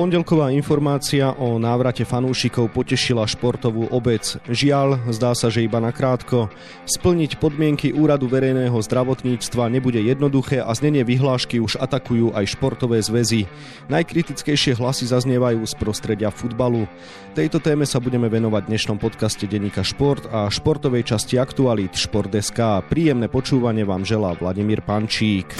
[0.00, 4.40] Pondelková informácia o návrate fanúšikov potešila športovú obec.
[4.48, 6.48] Žiaľ, zdá sa, že iba nakrátko.
[6.88, 13.44] Splniť podmienky Úradu verejného zdravotníctva nebude jednoduché a znenie vyhlášky už atakujú aj športové zväzy.
[13.92, 16.88] Najkritickejšie hlasy zaznievajú z prostredia futbalu.
[17.36, 22.88] Tejto téme sa budeme venovať v dnešnom podcaste Denika Šport a športovej časti aktualít Šport.sk.
[22.88, 25.52] Príjemné počúvanie vám želá Vladimír Pančík.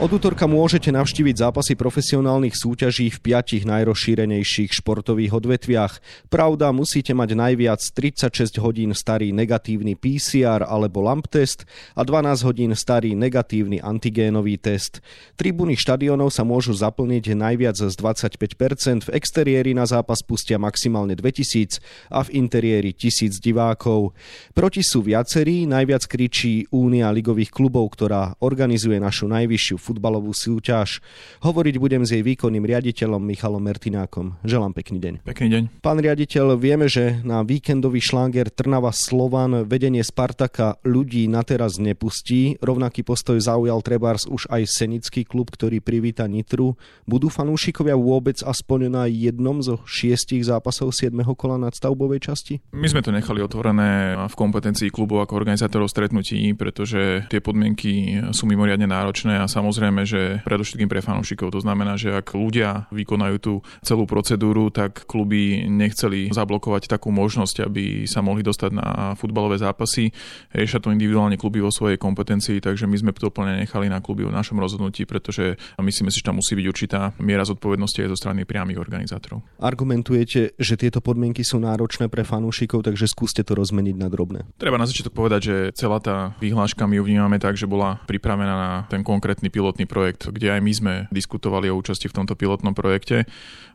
[0.00, 6.00] Od útorka môžete navštíviť zápasy profesionálnych súťaží v piatich najrozšírenejších športových odvetviach.
[6.32, 12.72] Pravda, musíte mať najviac 36 hodín starý negatívny PCR alebo LAMP test a 12 hodín
[12.72, 15.04] starý negatívny antigénový test.
[15.36, 21.76] Tribúny štadionov sa môžu zaplniť najviac z 25%, v exteriéri na zápas pustia maximálne 2000
[22.08, 24.16] a v interiéri 1000 divákov.
[24.56, 31.02] Proti sú viacerí, najviac kričí Únia ligových klubov, ktorá organizuje našu najvyššiu futbalovú súťaž.
[31.42, 34.38] Hovoriť budem s jej výkonným riaditeľom Michalom Mertinákom.
[34.46, 35.14] Želám pekný deň.
[35.26, 35.62] Pekný deň.
[35.82, 42.54] Pán riaditeľ, vieme, že na víkendový šláger Trnava Slovan vedenie Spartaka ľudí na teraz nepustí.
[42.62, 46.78] Rovnaký postoj zaujal Trebars už aj Senický klub, ktorý privíta Nitru.
[47.08, 51.16] Budú fanúšikovia vôbec aspoň na jednom zo šiestich zápasov 7.
[51.34, 52.60] kola nadstavbovej časti?
[52.76, 58.44] My sme to nechali otvorené v kompetencii klubov ako organizátorov stretnutí, pretože tie podmienky sú
[58.44, 61.56] mimoriadne náročné a samozrejme samozrejme, že predovšetkým pre fanúšikov.
[61.56, 67.64] To znamená, že ak ľudia vykonajú tú celú procedúru, tak kluby nechceli zablokovať takú možnosť,
[67.64, 70.12] aby sa mohli dostať na futbalové zápasy.
[70.52, 74.28] Riešia to individuálne kluby vo svojej kompetencii, takže my sme to plne nechali na kluby
[74.28, 78.20] o našom rozhodnutí, pretože myslíme si, že tam musí byť určitá miera zodpovednosti aj zo
[78.20, 79.40] strany priamých organizátorov.
[79.64, 84.44] Argumentujete, že tieto podmienky sú náročné pre fanúšikov, takže skúste to rozmeniť na drobné.
[84.60, 88.54] Treba na začiatok povedať, že celá tá vyhláška my ju vnímame tak, že bola pripravená
[88.60, 92.34] na ten konkrétny pilot pilotný projekt, kde aj my sme diskutovali o účasti v tomto
[92.34, 93.22] pilotnom projekte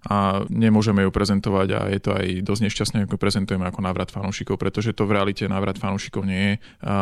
[0.05, 4.61] a nemôžeme ju prezentovať a je to aj dosť nešťastné, ako prezentujeme ako návrat fanúšikov,
[4.61, 6.53] pretože to v realite návrat fanúšikov nie je.
[6.85, 6.97] A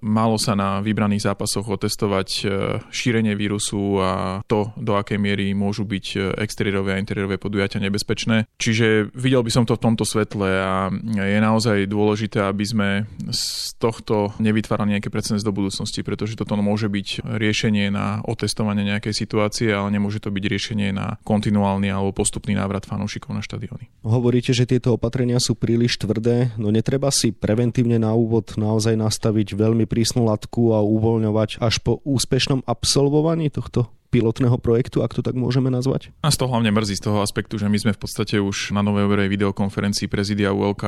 [0.00, 2.42] malo sa na vybraných zápasoch otestovať e,
[2.88, 8.48] šírenie vírusu a to, do akej miery môžu byť e, exteriérové a interiérové podujatia nebezpečné.
[8.56, 12.88] Čiže videl by som to v tomto svetle a je naozaj dôležité, aby sme
[13.28, 19.16] z tohto nevytvárali nejaké precedens do budúcnosti, pretože toto môže byť riešenie na otestovanie nejakej
[19.16, 23.88] situácie, ale nemôže to byť riešenie na kontinuálny alebo postupný návrat fanúšikov na štadióny.
[24.04, 29.56] Hovoríte, že tieto opatrenia sú príliš tvrdé, no netreba si preventívne na úvod naozaj nastaviť
[29.56, 35.34] veľmi prísnu latku a uvoľňovať až po úspešnom absolvovaní tohto pilotného projektu, ak to tak
[35.34, 36.10] môžeme nazvať?
[36.22, 39.28] Z toho hlavne mrzí z toho aspektu, že my sme v podstate už na novej
[39.28, 40.84] videokonferencii prezidia ULK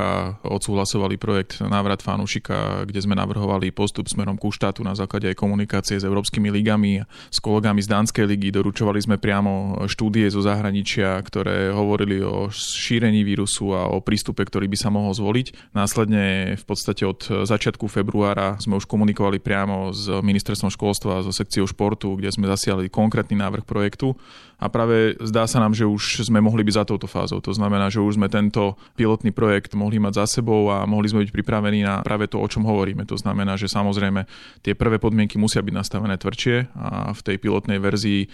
[0.46, 6.00] odsúhlasovali projekt Návrat fanúšika, kde sme navrhovali postup smerom ku štátu na základe aj komunikácie
[6.00, 8.48] s európskymi ligami, s kolegami z Dánskej ligy.
[8.54, 14.70] Doručovali sme priamo štúdie zo zahraničia, ktoré hovorili o šírení vírusu a o prístupe, ktorý
[14.70, 15.76] by sa mohol zvoliť.
[15.76, 21.32] Následne v podstate od začiatku februára sme už komunikovali priamo s ministerstvom školstva a so
[21.34, 24.14] sekciou športu, kde sme zasiali konkrétny návrh projektu
[24.58, 27.38] a práve zdá sa nám, že už sme mohli byť za touto fázou.
[27.38, 31.22] To znamená, že už sme tento pilotný projekt mohli mať za sebou a mohli sme
[31.22, 33.06] byť pripravení na práve to, o čom hovoríme.
[33.06, 34.26] To znamená, že samozrejme
[34.66, 38.26] tie prvé podmienky musia byť nastavené tvrdšie a v tej pilotnej verzii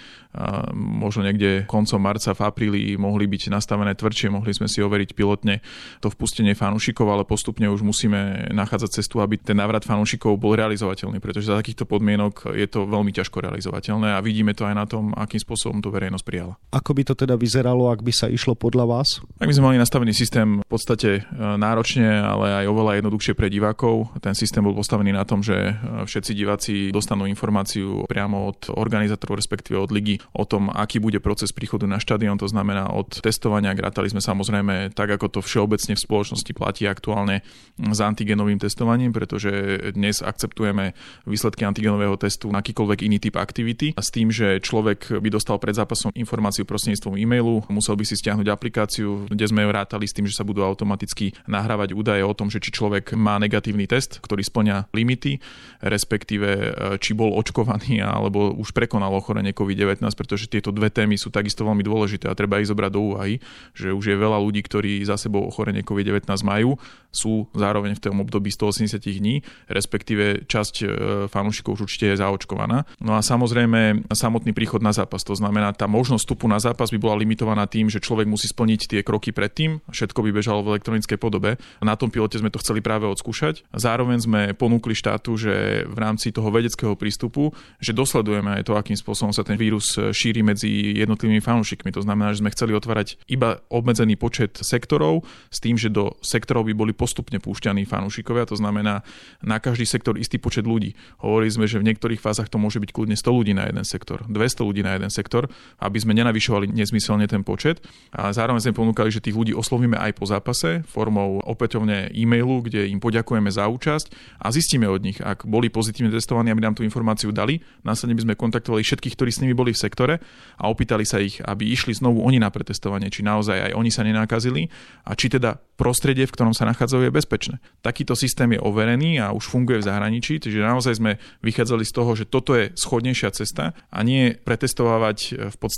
[0.74, 5.60] možno niekde koncom marca, v apríli mohli byť nastavené tvrdšie, mohli sme si overiť pilotne
[6.00, 11.20] to vpustenie fanúšikov, ale postupne už musíme nachádzať cestu, aby ten návrat fanúšikov bol realizovateľný,
[11.20, 15.12] pretože za takýchto podmienok je to veľmi ťažko realizovateľné a vidíme to aj na tom,
[15.14, 16.54] akým spôsobom to verejnosť verejnosť prijala.
[16.70, 19.18] Ako by to teda vyzeralo, ak by sa išlo podľa vás?
[19.42, 23.50] Tak my sme mali nastavený systém v podstate e, náročne, ale aj oveľa jednoduchšie pre
[23.50, 24.14] divákov.
[24.22, 29.42] Ten systém bol postavený na tom, že e, všetci diváci dostanú informáciu priamo od organizátorov,
[29.42, 32.38] respektíve od ligy o tom, aký bude proces príchodu na štadión.
[32.38, 37.42] To znamená od testovania, grátali sme samozrejme tak, ako to všeobecne v spoločnosti platí aktuálne
[37.78, 39.50] s antigenovým testovaním, pretože
[39.94, 40.94] dnes akceptujeme
[41.26, 45.56] výsledky antigenového testu na akýkoľvek iný typ aktivity a s tým, že človek by dostal
[45.56, 50.12] pred zápasom som informáciu prostredníctvom e-mailu, musel by si stiahnuť aplikáciu, kde sme rátali s
[50.12, 54.20] tým, že sa budú automaticky nahrávať údaje o tom, že či človek má negatívny test,
[54.20, 55.40] ktorý splňa limity,
[55.80, 56.68] respektíve e,
[57.00, 61.80] či bol očkovaný alebo už prekonal ochorenie COVID-19, pretože tieto dve témy sú takisto veľmi
[61.80, 63.40] dôležité a treba ich zobrať do úvahy,
[63.72, 66.76] že už je veľa ľudí, ktorí za sebou ochorenie COVID-19 majú,
[67.14, 69.40] sú zároveň v tom období 180 dní,
[69.70, 70.86] respektíve časť e,
[71.30, 72.84] fanúšikov už určite je zaočkovaná.
[72.98, 75.22] No a samozrejme samotný príchod na zápas.
[75.22, 78.80] To znamená, tá možnosť vstupu na zápas by bola limitovaná tým, že človek musí splniť
[78.90, 81.54] tie kroky predtým, všetko by bežalo v elektronickej podobe.
[81.78, 83.62] Na tom pilote sme to chceli práve odskúšať.
[83.70, 88.98] Zároveň sme ponúkli štátu, že v rámci toho vedeckého prístupu, že dosledujeme aj to, akým
[88.98, 91.94] spôsobom sa ten vírus šíri medzi jednotlivými fanúšikmi.
[91.94, 96.66] To znamená, že sme chceli otvárať iba obmedzený počet sektorov s tým, že do sektorov
[96.66, 98.48] by boli postupne púšťaní fanúšikovia.
[98.50, 99.04] To znamená
[99.44, 100.96] na každý sektor istý počet ľudí.
[101.20, 104.24] Hovorili sme, že v niektorých fázach to môže byť kľudne 100 ľudí na jeden sektor,
[104.26, 105.52] 200 ľudí na jeden sektor,
[105.84, 107.84] aby sme nenavyšovali nezmyselne ten počet.
[108.16, 112.88] A zároveň sme ponúkali, že tých ľudí oslovíme aj po zápase formou opätovne e-mailu, kde
[112.88, 116.82] im poďakujeme za účasť a zistíme od nich, ak boli pozitívne testovaní, aby nám tú
[116.82, 117.60] informáciu dali.
[117.84, 120.14] Následne by sme kontaktovali všetkých, ktorí s nimi boli v sektore
[120.56, 124.00] a opýtali sa ich, aby išli znovu oni na pretestovanie, či naozaj aj oni sa
[124.00, 124.72] nenakazili
[125.04, 127.56] a či teda prostredie, v ktorom sa nachádzajú, je bezpečné.
[127.82, 132.10] Takýto systém je overený a už funguje v zahraničí, čiže naozaj sme vychádzali z toho,
[132.14, 135.73] že toto je schodnejšia cesta a nie pretestovať v podstate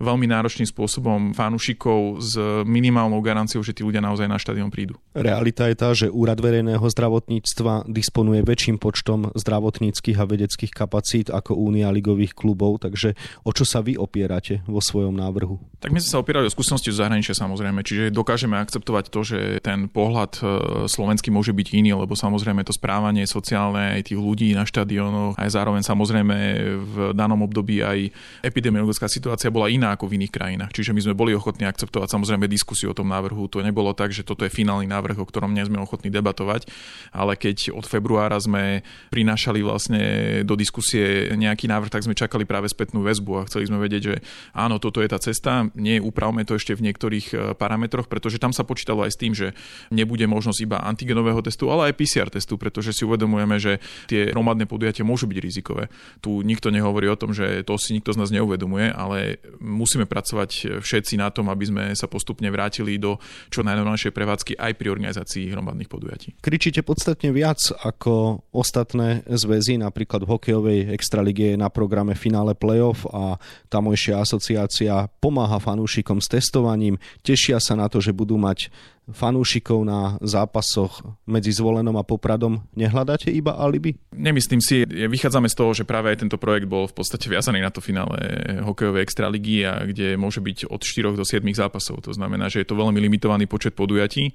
[0.00, 2.34] veľmi náročným spôsobom fanúšikov s
[2.66, 4.98] minimálnou garanciou, že tí ľudia naozaj na štadión prídu.
[5.14, 11.58] Realita je tá, že Úrad verejného zdravotníctva disponuje väčším počtom zdravotníckých a vedeckých kapacít ako
[11.58, 15.58] Únia ligových klubov, takže o čo sa vy opierate vo svojom návrhu?
[15.80, 19.38] Tak my sme sa opierali o skúsenosti z zahraničia samozrejme, čiže dokážeme akceptovať to, že
[19.64, 20.42] ten pohľad e,
[20.86, 25.50] slovenský môže byť iný, lebo samozrejme to správanie sociálne aj tých ľudí na štadiónoch, aj
[25.50, 26.36] zároveň samozrejme
[26.80, 28.12] v danom období aj
[28.44, 30.72] epidemiologická situácia bola iná ako v iných krajinách.
[30.72, 33.52] Čiže my sme boli ochotní akceptovať samozrejme diskusiu o tom návrhu.
[33.52, 36.64] To nebolo tak, že toto je finálny návrh, o ktorom nie sme ochotní debatovať,
[37.12, 38.80] ale keď od februára sme
[39.12, 40.02] prinášali vlastne
[40.48, 44.14] do diskusie nejaký návrh, tak sme čakali práve spätnú väzbu a chceli sme vedieť, že
[44.56, 48.56] áno, toto je tá cesta, nie upravme to ešte v niektorých e, parametroch, pretože tam
[48.56, 49.52] sa počítalo aj s tým, že
[49.92, 54.64] nebude možnosť iba antigenového testu, ale aj PCR testu, pretože si uvedomujeme, že tie hromadné
[54.64, 55.92] podujatia môžu byť rizikové.
[56.24, 60.80] Tu nikto nehovorí o tom, že to si nikto z nás neuvedomuje, ale musíme pracovať
[60.84, 63.16] všetci na tom, aby sme sa postupne vrátili do
[63.48, 66.28] čo najnormálnejšej prevádzky aj pri organizácii hromadných podujatí.
[66.44, 73.08] Kričíte podstatne viac ako ostatné zväzy, napríklad v hokejovej extralige je na programe finále playoff
[73.08, 73.40] a
[73.72, 78.68] tamojšia asociácia pomáha fanúšikom s testovaním, tešia sa na to, že budú mať
[79.12, 83.98] fanúšikov na zápasoch medzi Zvolenom a Popradom nehľadáte iba alibi?
[84.14, 87.70] Nemyslím si, vychádzame z toho, že práve aj tento projekt bol v podstate viazaný na
[87.70, 88.16] to finále
[88.62, 92.02] hokejovej extraligy, a kde môže byť od 4 do 7 zápasov.
[92.06, 94.32] To znamená, že je to veľmi limitovaný počet podujatí.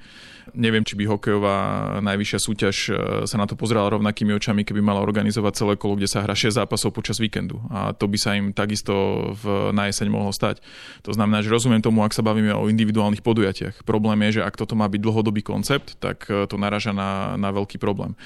[0.53, 1.57] Neviem, či by hokejová
[2.05, 2.91] najvyššia súťaž e,
[3.25, 6.61] sa na to pozerala rovnakými očami, keby mala organizovať celé kolo, kde sa hra 6
[6.61, 7.57] zápasov počas víkendu.
[7.73, 8.93] A to by sa im takisto
[9.33, 10.61] v, na jeseň mohlo stať.
[11.03, 13.85] To znamená, že rozumiem tomu, ak sa bavíme o individuálnych podujatiach.
[13.87, 17.53] Problém je, že ak toto má byť dlhodobý koncept, tak e, to naraža na, na
[17.53, 18.17] veľký problém.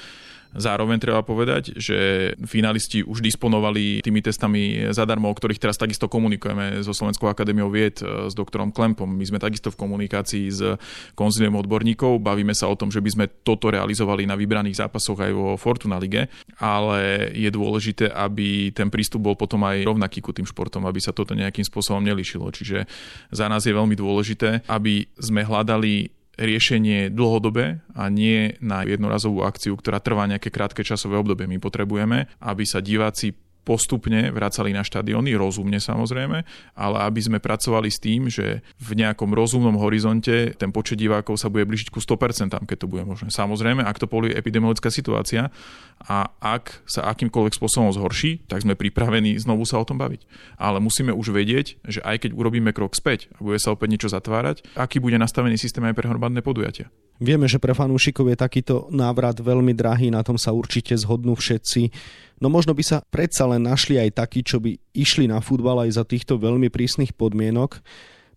[0.50, 6.82] Zároveň treba povedať, že finalisti už disponovali tými testami zadarmo, o ktorých teraz takisto komunikujeme
[6.82, 9.06] so Slovenskou akadémiou vied e, s doktorom Klempom.
[9.06, 10.74] My sme takisto v komunikácii s
[11.14, 12.18] konziliom odborníkov.
[12.18, 16.02] Bavíme sa o tom, že by sme toto realizovali na vybraných zápasoch aj vo Fortuna
[16.02, 16.26] Lige,
[16.58, 21.14] ale je dôležité, aby ten prístup bol potom aj rovnaký ku tým športom, aby sa
[21.14, 22.50] toto nejakým spôsobom nelišilo.
[22.50, 22.90] Čiže
[23.30, 26.10] za nás je veľmi dôležité, aby sme hľadali
[26.40, 31.44] riešenie dlhodobé a nie na jednorazovú akciu, ktorá trvá nejaké krátke časové obdobie.
[31.44, 33.36] My potrebujeme, aby sa diváci
[33.70, 36.42] postupne vracali na štadióny, rozumne samozrejme,
[36.74, 41.46] ale aby sme pracovali s tým, že v nejakom rozumnom horizonte ten počet divákov sa
[41.46, 43.30] bude blížiť ku 100%, keď to bude možné.
[43.30, 45.54] Samozrejme, ak to poluje epidemiologická situácia
[46.02, 50.26] a ak sa akýmkoľvek spôsobom zhorší, tak sme pripravení znovu sa o tom baviť.
[50.58, 54.10] Ale musíme už vedieť, že aj keď urobíme krok späť a bude sa opäť niečo
[54.10, 56.90] zatvárať, aký bude nastavený systém aj pre hromadné podujatia.
[57.20, 61.92] Vieme, že pre fanúšikov je takýto návrat veľmi drahý, na tom sa určite zhodnú všetci.
[62.40, 66.00] No možno by sa predsa len našli aj takí, čo by išli na futbal aj
[66.00, 67.84] za týchto veľmi prísnych podmienok.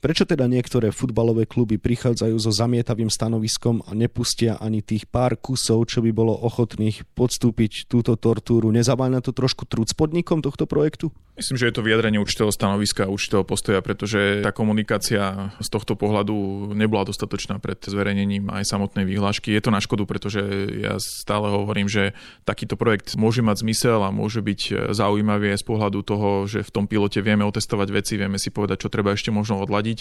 [0.04, 5.88] Prečo teda niektoré futbalové kluby prichádzajú so zamietavým stanoviskom a nepustia ani tých pár kusov,
[5.88, 8.68] čo by bolo ochotných podstúpiť túto tortúru?
[8.76, 11.16] Nezaváľa to trošku trúd s podnikom tohto projektu?
[11.34, 16.70] Myslím, že je to vyjadrenie určitého stanoviska, určitého postoja, pretože tá komunikácia z tohto pohľadu
[16.78, 19.50] nebola dostatočná pred zverejnením aj samotnej výhlášky.
[19.50, 20.46] Je to na škodu, pretože
[20.78, 22.14] ja stále hovorím, že
[22.46, 26.70] takýto projekt môže mať zmysel a môže byť zaujímavý aj z pohľadu toho, že v
[26.70, 29.93] tom pilote vieme otestovať veci, vieme si povedať, čo treba ešte možno odladiť.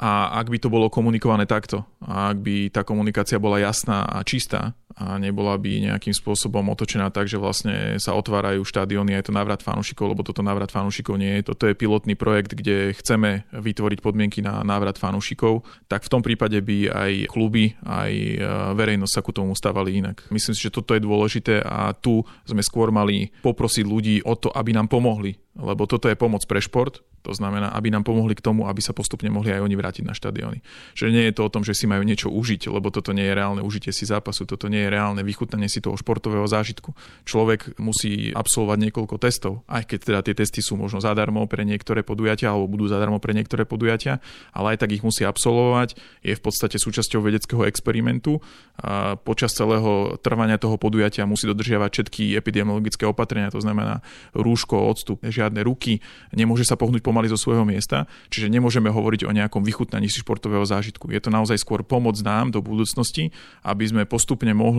[0.00, 4.24] A ak by to bolo komunikované takto, a ak by tá komunikácia bola jasná a
[4.24, 9.32] čistá, a nebola by nejakým spôsobom otočená tak, že vlastne sa otvárajú štadióny aj to
[9.32, 11.52] návrat fanúšikov, lebo toto návrat fanúšikov nie je.
[11.52, 16.58] Toto je pilotný projekt, kde chceme vytvoriť podmienky na návrat fanúšikov, tak v tom prípade
[16.58, 18.36] by aj kluby, aj e,
[18.74, 20.26] verejnosť sa ku tomu stávali inak.
[20.34, 24.50] Myslím si, že toto je dôležité a tu sme skôr mali poprosiť ľudí o to,
[24.50, 28.40] aby nám pomohli lebo toto je pomoc pre šport, to znamená, aby nám pomohli k
[28.40, 30.64] tomu, aby sa postupne mohli aj oni vrátiť na štadióny.
[30.96, 33.36] Že nie je to o tom, že si majú niečo užiť, lebo toto nie je
[33.36, 36.96] reálne užitie si zápasu, toto nie je reálne vychutnanie si toho športového zážitku.
[37.28, 42.00] Človek musí absolvovať niekoľko testov, aj keď teda tie testy sú možno zadarmo pre niektoré
[42.00, 44.22] podujatia alebo budú zadarmo pre niektoré podujatia,
[44.54, 45.98] ale aj tak ich musí absolvovať.
[46.24, 48.40] Je v podstate súčasťou vedeckého experimentu.
[48.80, 54.00] A počas celého trvania toho podujatia musí dodržiavať všetky epidemiologické opatrenia, to znamená
[54.32, 56.00] rúško, odstup, žiadne ruky,
[56.32, 60.64] nemôže sa pohnúť pomaly zo svojho miesta, čiže nemôžeme hovoriť o nejakom vychutnaní si športového
[60.64, 61.10] zážitku.
[61.10, 63.34] Je to naozaj skôr pomoc nám do budúcnosti,
[63.66, 64.69] aby sme postupne mohli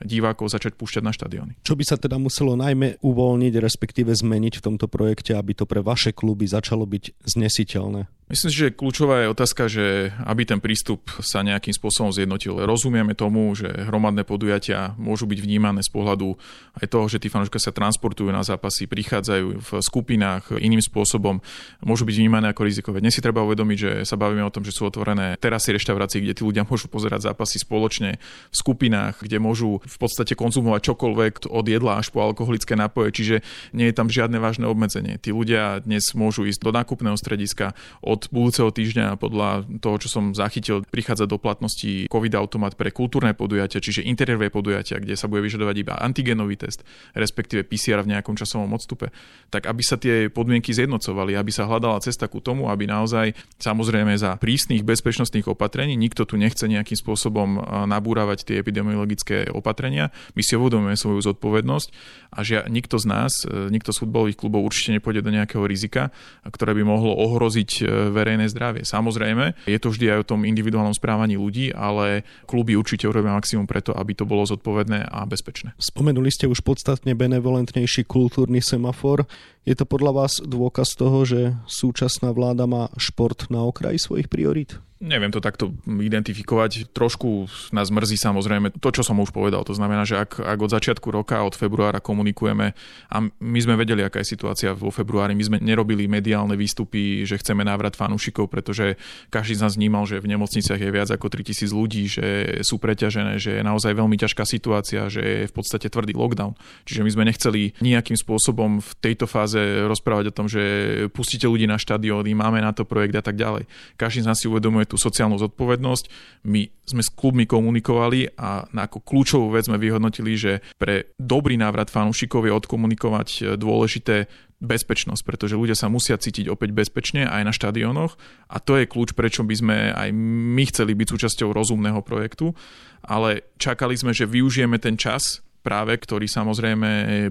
[0.00, 1.52] divákov začať púšťať na štadióny.
[1.60, 5.84] Čo by sa teda muselo najmä uvoľniť, respektíve zmeniť v tomto projekte, aby to pre
[5.84, 8.08] vaše kluby začalo byť znesiteľné?
[8.24, 12.56] Myslím si, že kľúčová je otázka, že aby ten prístup sa nejakým spôsobom zjednotil.
[12.56, 16.32] Rozumieme tomu, že hromadné podujatia môžu byť vnímané z pohľadu
[16.80, 21.44] aj toho, že tí fanúška sa transportujú na zápasy, prichádzajú v skupinách iným spôsobom,
[21.84, 23.04] môžu byť vnímané ako rizikové.
[23.04, 26.32] Dnes si treba uvedomiť, že sa bavíme o tom, že sú otvorené terasy reštaurácií, kde
[26.32, 28.16] tí ľudia môžu pozerať zápasy spoločne
[28.48, 33.36] v skupinách, kde môžu v podstate konzumovať čokoľvek od jedla až po alkoholické nápoje, čiže
[33.76, 35.20] nie je tam žiadne vážne obmedzenie.
[35.20, 37.76] Tí ľudia dnes môžu ísť do nákupného strediska,
[38.14, 43.34] od budúceho týždňa podľa toho, čo som zachytil, prichádza do platnosti COVID automat pre kultúrne
[43.34, 46.86] podujatia, čiže interiérové podujatia, kde sa bude vyžadovať iba antigenový test,
[47.18, 49.10] respektíve PCR v nejakom časovom odstupe.
[49.50, 54.14] Tak aby sa tie podmienky zjednocovali, aby sa hľadala cesta ku tomu, aby naozaj samozrejme
[54.14, 57.58] za prísnych bezpečnostných opatrení, nikto tu nechce nejakým spôsobom
[57.90, 60.14] nabúravať tie epidemiologické opatrenia.
[60.38, 61.88] My si uvedomujeme svoju zodpovednosť
[62.34, 66.10] a že nikto z nás, e, nikto z futbalových klubov určite nepôjde do nejakého rizika,
[66.44, 68.84] ktoré by mohlo ohroziť e, verejné zdravie.
[68.84, 73.64] Samozrejme, je to vždy aj o tom individuálnom správaní ľudí, ale kluby určite urobia maximum
[73.64, 75.72] preto, aby to bolo zodpovedné a bezpečné.
[75.80, 79.24] Spomenuli ste už podstatne benevolentnejší kultúrny semafor.
[79.64, 84.83] Je to podľa vás dôkaz toho, že súčasná vláda má šport na okraji svojich priorít?
[85.02, 86.94] Neviem to takto identifikovať.
[86.94, 89.66] Trošku nás mrzí samozrejme to, čo som už povedal.
[89.66, 92.78] To znamená, že ak, ak od začiatku roka, od februára komunikujeme
[93.10, 97.42] a my sme vedeli, aká je situácia vo februári, my sme nerobili mediálne výstupy, že
[97.42, 98.94] chceme návrat fanúšikov, pretože
[99.34, 102.26] každý z nás vnímal, že v nemocniciach je viac ako 3000 ľudí, že
[102.62, 106.54] sú preťažené, že je naozaj veľmi ťažká situácia, že je v podstate tvrdý lockdown.
[106.86, 109.58] Čiže my sme nechceli nejakým spôsobom v tejto fáze
[109.90, 110.62] rozprávať o tom, že
[111.10, 113.66] pustíte ľudí na štadióny, máme na to projekt a tak ďalej.
[113.98, 116.04] Každý z nás si uvedomuje tú sociálnu zodpovednosť.
[116.48, 121.56] My sme s klubmi komunikovali a na ako kľúčovú vec sme vyhodnotili, že pre dobrý
[121.60, 124.28] návrat fanúšikov je odkomunikovať e, dôležité
[124.64, 128.16] bezpečnosť, pretože ľudia sa musia cítiť opäť bezpečne aj na štadiónoch
[128.48, 132.56] a to je kľúč, prečo by sme aj my chceli byť súčasťou rozumného projektu,
[133.04, 136.90] ale čakali sme, že využijeme ten čas, práve, ktorý samozrejme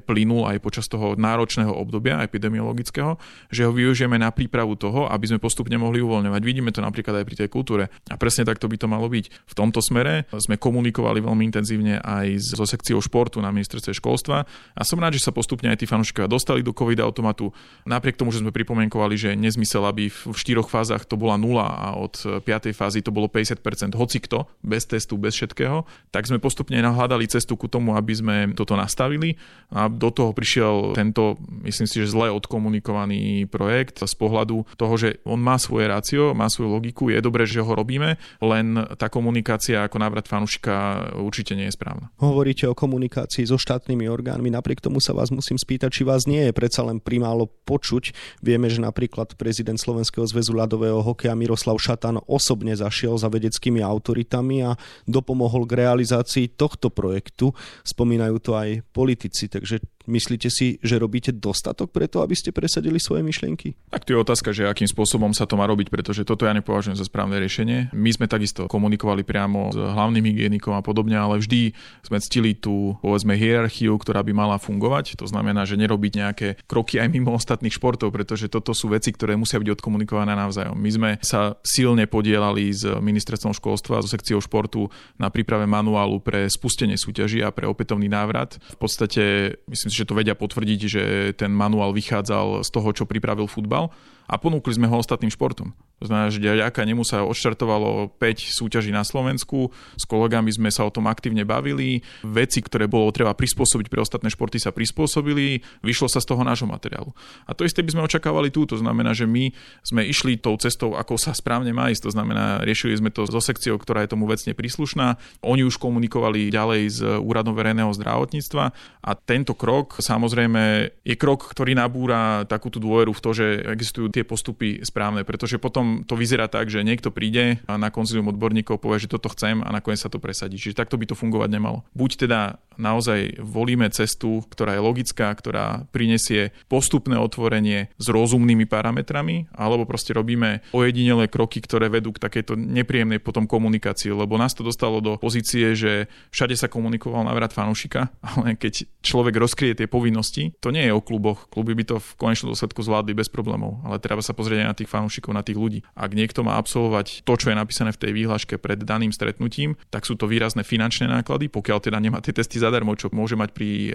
[0.10, 3.22] plynul aj počas toho náročného obdobia epidemiologického,
[3.54, 6.42] že ho využijeme na prípravu toho, aby sme postupne mohli uvoľňovať.
[6.42, 7.94] Vidíme to napríklad aj pri tej kultúre.
[8.10, 9.30] A presne takto by to malo byť.
[9.30, 14.82] V tomto smere sme komunikovali veľmi intenzívne aj so sekciou športu na ministerstve školstva a
[14.82, 17.54] som rád, že sa postupne aj tí fanúšikovia dostali do COVID automatu.
[17.86, 21.88] Napriek tomu, že sme pripomienkovali, že nezmysel, aby v štyroch fázach to bola nula a
[21.94, 22.74] od 5.
[22.74, 27.54] fázy to bolo 50%, hoci kto, bez testu, bez všetkého, tak sme postupne nahľadali cestu
[27.54, 29.36] ku tomu, aby sme toto nastavili
[29.74, 35.20] a do toho prišiel tento, myslím si, že zle odkomunikovaný projekt z pohľadu toho, že
[35.26, 38.66] on má svoje rácio, má svoju logiku, je dobré, že ho robíme, len
[39.02, 42.14] tá komunikácia ako návrat fanúšika určite nie je správna.
[42.22, 46.46] Hovoríte o komunikácii so štátnymi orgánmi, napriek tomu sa vás musím spýtať, či vás nie
[46.46, 48.14] je predsa len primálo počuť.
[48.46, 54.70] Vieme, že napríklad prezident Slovenského zväzu ľadového hokeja Miroslav Šatan osobne zašiel za vedeckými autoritami
[54.70, 54.78] a
[55.10, 57.58] dopomohol k realizácii tohto projektu.
[57.82, 63.00] Spomínam spomínajú to aj politici, takže Myslíte si, že robíte dostatok preto, aby ste presadili
[63.00, 63.76] svoje myšlienky?
[63.88, 67.00] Tak to je otázka, že akým spôsobom sa to má robiť, pretože toto ja nepovažujem
[67.00, 67.96] za správne riešenie.
[67.96, 71.72] My sme takisto komunikovali priamo s hlavným hygienikom a podobne, ale vždy
[72.04, 75.16] sme ctili tú, povedzme, hierarchiu, ktorá by mala fungovať.
[75.20, 79.40] To znamená, že nerobiť nejaké kroky aj mimo ostatných športov, pretože toto sú veci, ktoré
[79.40, 80.76] musia byť odkomunikované navzájom.
[80.76, 86.50] My sme sa silne podielali s ministerstvom školstva, so sekciou športu na príprave manuálu pre
[86.52, 88.60] spustenie súťaží a pre opätovný návrat.
[88.76, 91.04] V podstate myslím že to vedia potvrdiť, že
[91.38, 93.94] ten manuál vychádzal z toho, čo pripravil futbal
[94.26, 95.78] a ponúkli sme ho ostatným športom.
[96.04, 98.20] To znamená, že ďaká nemu sa odštartovalo 5
[98.52, 103.32] súťaží na Slovensku, s kolegami sme sa o tom aktívne bavili, veci, ktoré bolo treba
[103.32, 107.16] prispôsobiť pre ostatné športy sa prispôsobili, vyšlo sa z toho nášho materiálu.
[107.48, 111.00] A to isté by sme očakávali tu, to znamená, že my sme išli tou cestou,
[111.00, 114.28] ako sa správne má ísť, to znamená, riešili sme to so sekciou, ktorá je tomu
[114.28, 118.64] vecne príslušná, oni už komunikovali ďalej s úradom verejného zdravotníctva.
[119.04, 124.12] A tento krok samozrejme je krok, ktorý nabúra takú tú dôveru v to, že existujú
[124.12, 128.82] tie postupy správne, pretože potom to vyzerá tak, že niekto príde a na konzilium odborníkov
[128.82, 130.58] povie, že toto chcem a nakoniec sa to presadí.
[130.58, 131.86] Čiže takto by to fungovať nemalo.
[131.94, 139.54] Buď teda naozaj volíme cestu, ktorá je logická, ktorá prinesie postupné otvorenie s rozumnými parametrami,
[139.54, 144.66] alebo proste robíme ojedinelé kroky, ktoré vedú k takejto nepríjemnej potom komunikácii, lebo nás to
[144.66, 150.56] dostalo do pozície, že všade sa komunikoval návrat fanúšika, ale keď človek rozkrie tie povinnosti,
[150.58, 151.46] to nie je o kluboch.
[151.54, 154.78] Kluby by to v konečnom dôsledku zvládli bez problémov, ale treba sa pozrieť aj na
[154.78, 155.83] tých fanúšikov, na tých ľudí.
[155.94, 160.10] Ak niekto má absolvovať to, čo je napísané v tej výhľaške pred daným stretnutím, tak
[160.10, 163.70] sú to výrazné finančné náklady, pokiaľ teda nemá tie testy zadarmo, čo môže mať pri
[163.70, 163.94] eh,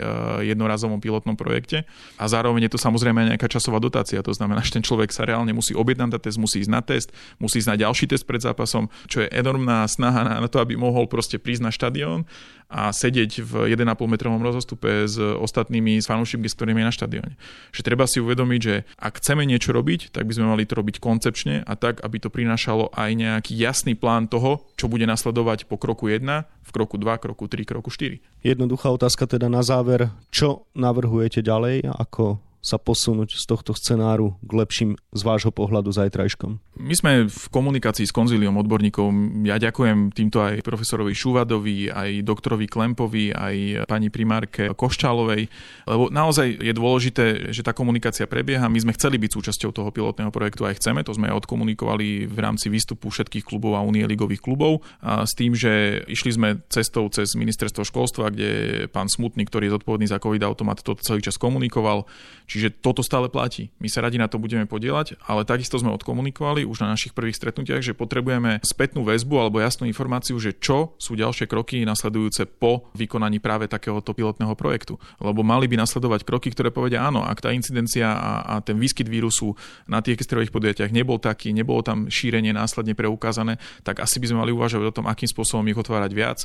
[0.54, 1.88] jednorazovom pilotnom projekte.
[2.20, 4.22] A zároveň je to samozrejme nejaká časová dotácia.
[4.22, 7.08] To znamená, že ten človek sa reálne musí objednať na test, musí ísť na test,
[7.42, 11.10] musí ísť na ďalší test pred zápasom, čo je enormná snaha na to, aby mohol
[11.10, 12.28] proste prísť na štadión
[12.68, 17.34] a sedieť v 1,5 metrovom rozostupe s ostatnými fanúšikmi, s ktorými je na štadióne.
[17.72, 21.00] Že treba si uvedomiť, že ak chceme niečo robiť, tak by sme mali to robiť
[21.00, 25.76] koncepčne a tak, aby to prinášalo aj nejaký jasný plán toho, čo bude nasledovať po
[25.76, 28.40] kroku 1, v kroku 2, kroku 3, kroku 4.
[28.40, 30.08] Jednoduchá otázka teda na záver.
[30.32, 31.92] Čo navrhujete ďalej?
[31.92, 36.58] Ako sa posunúť z tohto scenáru k lepším z vášho pohľadu zajtrajškom?
[36.78, 39.10] My sme v komunikácii s konzíliom odborníkov.
[39.46, 45.50] Ja ďakujem týmto aj profesorovi Šuvadovi, aj doktorovi Klempovi, aj pani primárke Koščálovej,
[45.90, 48.70] lebo naozaj je dôležité, že tá komunikácia prebieha.
[48.70, 52.70] My sme chceli byť súčasťou toho pilotného projektu aj chceme, to sme odkomunikovali v rámci
[52.70, 57.34] výstupu všetkých klubov a Unie ligových klubov a s tým, že išli sme cestou cez
[57.34, 58.50] ministerstvo školstva, kde
[58.90, 62.06] pán Smutný, ktorý je zodpovedný za COVID automat, to celý čas komunikoval.
[62.48, 63.68] Čiže toto stále platí.
[63.76, 67.36] My sa radi na to budeme podielať, ale takisto sme odkomunikovali už na našich prvých
[67.36, 72.88] stretnutiach, že potrebujeme spätnú väzbu alebo jasnú informáciu, že čo sú ďalšie kroky nasledujúce po
[72.96, 74.96] vykonaní práve takéhoto pilotného projektu.
[75.20, 79.06] Lebo mali by nasledovať kroky, ktoré povedia áno, ak tá incidencia a, a ten výskyt
[79.06, 79.52] vírusu
[79.84, 84.40] na tých ekstrových podujatiach nebol taký, nebolo tam šírenie následne preukázané, tak asi by sme
[84.40, 86.38] mali uvažovať o tom, akým spôsobom ich otvárať viac,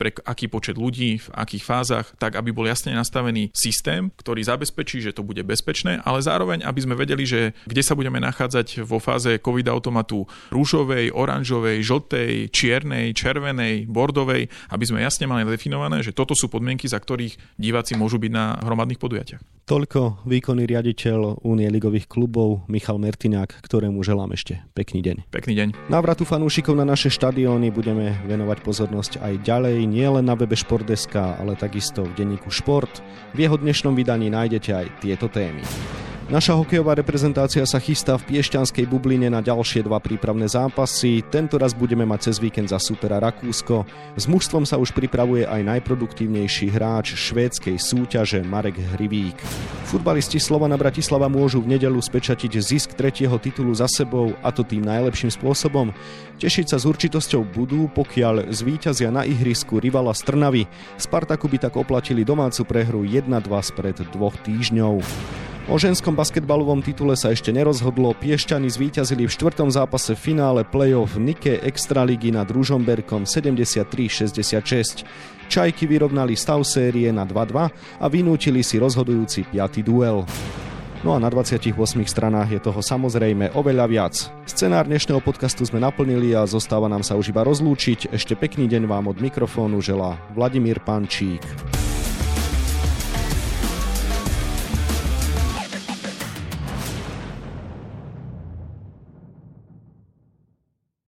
[0.00, 5.04] pre aký počet ľudí, v akých fázach, tak aby bol jasne nastavený systém, ktorý zabezpečí,
[5.04, 9.02] že to bude bezpečné, ale zároveň, aby sme vedeli, že kde sa budeme nachádzať vo
[9.02, 16.14] fáze COVID automatu rúžovej, oranžovej, žltej, čiernej, červenej, bordovej, aby sme jasne mali definované, že
[16.14, 19.42] toto sú podmienky, za ktorých diváci môžu byť na hromadných podujatiach.
[19.66, 25.30] Toľko výkonný riaditeľ Únie ligových klubov Michal Mertinák, ktorému želám ešte pekný deň.
[25.30, 25.68] Pekný deň.
[25.86, 31.54] Návratu fanúšikov na naše štadióny budeme venovať pozornosť aj ďalej, nielen na webe Športdeska, ale
[31.54, 32.98] takisto v denníku Šport.
[33.32, 35.62] V jeho dnešnom vydaní nájdete aj tieto témy témy.
[36.30, 41.26] Naša hokejová reprezentácia sa chystá v Piešťanskej bubline na ďalšie dva prípravné zápasy.
[41.26, 43.82] Tento raz budeme mať cez víkend za supera Rakúsko.
[44.14, 49.42] S mužstvom sa už pripravuje aj najproduktívnejší hráč švédskej súťaže Marek Hrivík.
[49.90, 54.86] Futbalisti Slovana Bratislava môžu v nedelu spečatiť zisk tretieho titulu za sebou a to tým
[54.86, 55.90] najlepším spôsobom.
[56.38, 60.70] Tešiť sa s určitosťou budú, pokiaľ zvíťazia na ihrisku rivala Strnavy.
[60.94, 63.26] Spartaku by tak oplatili domácu prehru 1-2
[63.66, 65.02] spred dvoch týždňov.
[65.70, 68.12] O ženskom basketbalovom titule sa ešte nerozhodlo.
[68.12, 75.08] Piešťany zvíťazili v štvrtom zápase finále play-off Nike Extraligy nad Ružomberkom 73-66.
[75.48, 79.80] Čajky vyrovnali stav série na 2-2 a vynúčili si rozhodujúci 5.
[79.80, 80.28] duel.
[81.00, 81.72] No a na 28
[82.04, 84.14] stranách je toho samozrejme oveľa viac.
[84.44, 88.12] Scenár dnešného podcastu sme naplnili a zostáva nám sa už iba rozlúčiť.
[88.12, 91.40] Ešte pekný deň vám od mikrofónu želá Vladimír Pančík.